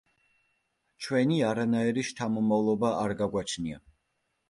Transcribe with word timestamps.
ჩვენი 1.05 1.37
არანაირი 1.51 2.07
შთამომავლობა 2.09 2.93
არ 3.07 3.19
გაგვაჩნია. 3.25 3.83